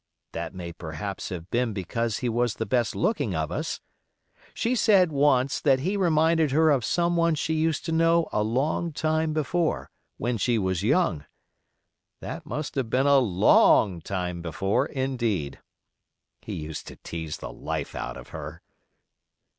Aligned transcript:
That 0.31 0.55
may 0.55 0.73
perhaps 0.73 1.29
have 1.29 1.51
been 1.51 1.73
because 1.73 2.17
he 2.25 2.27
was 2.27 2.55
the 2.55 2.65
best 2.65 2.95
looking 2.95 3.35
of 3.35 3.51
us. 3.51 3.81
She 4.55 4.73
said 4.73 5.11
once 5.11 5.59
that 5.61 5.81
he 5.81 5.95
reminded 5.95 6.49
her 6.49 6.71
of 6.71 6.83
some 6.83 7.15
one 7.15 7.35
she 7.35 7.53
used 7.53 7.85
to 7.85 7.91
know 7.91 8.27
a 8.33 8.41
long 8.41 8.93
time 8.93 9.31
before, 9.31 9.91
when 10.17 10.37
she 10.39 10.57
was 10.57 10.81
young. 10.81 11.25
That 12.19 12.47
must 12.47 12.73
have 12.73 12.89
been 12.89 13.05
a 13.05 13.19
long 13.19 14.01
time 14.01 14.41
before, 14.41 14.87
indeed. 14.87 15.59
He 16.41 16.53
used 16.55 16.87
to 16.87 16.95
tease 16.95 17.37
the 17.37 17.53
life 17.53 17.93
out 17.93 18.17
of 18.17 18.29
her. 18.29 18.63